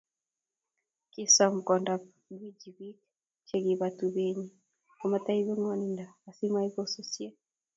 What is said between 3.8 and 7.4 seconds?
tubenyin komtoibu ng'wonin asimoibu sosye